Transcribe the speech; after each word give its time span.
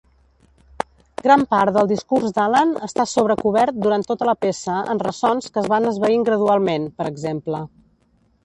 Gran 1.25 1.43
part 1.51 1.75
del 1.75 1.89
discurs 1.91 2.33
d'Alan 2.37 2.71
està 2.87 3.05
sobre-cobert 3.11 3.77
durant 3.85 4.07
tota 4.09 4.31
la 4.31 4.37
peça 4.47 4.79
en 4.95 5.05
ressons 5.07 5.53
que 5.55 5.65
es 5.65 5.71
van 5.75 5.89
esvaint 5.91 6.27
gradualment, 6.31 6.89
per 7.01 7.11
exemple. 7.13 7.63